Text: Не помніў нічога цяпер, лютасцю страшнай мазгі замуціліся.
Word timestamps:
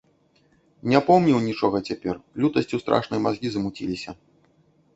Не 0.93 1.01
помніў 1.09 1.37
нічога 1.49 1.77
цяпер, 1.91 2.15
лютасцю 2.45 2.81
страшнай 2.87 3.19
мазгі 3.29 3.47
замуціліся. 3.57 4.19